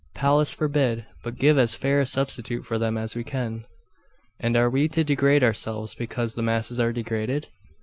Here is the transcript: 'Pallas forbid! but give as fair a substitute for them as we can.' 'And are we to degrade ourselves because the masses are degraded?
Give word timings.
'Pallas 0.15 0.51
forbid! 0.51 1.05
but 1.23 1.35
give 1.37 1.59
as 1.59 1.75
fair 1.75 1.99
a 2.01 2.07
substitute 2.07 2.65
for 2.65 2.79
them 2.79 2.97
as 2.97 3.13
we 3.15 3.23
can.' 3.23 3.65
'And 4.39 4.57
are 4.57 4.67
we 4.67 4.87
to 4.87 5.03
degrade 5.03 5.43
ourselves 5.43 5.93
because 5.93 6.33
the 6.33 6.41
masses 6.41 6.79
are 6.79 6.91
degraded? 6.91 7.49